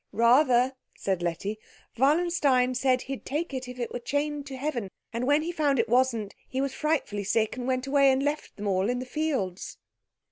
"Rather," 0.13 0.73
said 0.97 1.21
Letty. 1.21 1.59
"Wallenstein 1.95 2.73
said 2.73 3.03
he'd 3.03 3.23
take 3.23 3.53
it 3.53 3.67
if 3.67 3.77
it 3.79 3.93
were 3.93 3.99
chained 3.99 4.47
to 4.47 4.57
heaven, 4.57 4.89
and 5.13 5.27
when 5.27 5.43
he 5.43 5.51
found 5.51 5.77
it 5.77 5.87
wasn't 5.87 6.33
he 6.49 6.59
was 6.59 6.73
frightfully 6.73 7.23
sick, 7.23 7.55
and 7.55 7.67
went 7.67 7.85
away 7.85 8.11
and 8.11 8.23
left 8.23 8.55
them 8.55 8.65
all 8.65 8.89
in 8.89 8.97
the 8.97 9.05
fields." 9.05 9.77